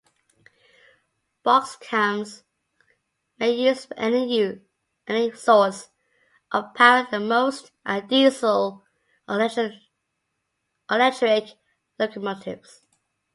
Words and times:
Boxcabs 1.45 2.41
may 3.37 3.51
use 3.51 3.85
any 3.95 4.41
source 5.33 5.89
of 6.51 6.73
power 6.73 7.07
but 7.11 7.19
most 7.19 7.71
are 7.85 8.01
diesel 8.01 8.83
or 9.29 9.47
electric 10.89 11.49
locomotives. 11.99 12.81